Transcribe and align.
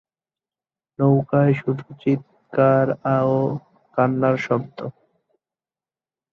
নৌকায় 0.99 1.53
শুধু 1.53 1.85
চিৎকার 2.01 2.87
ও 3.27 3.37
কান্নার 3.97 4.35
শব্দ। 4.37 4.77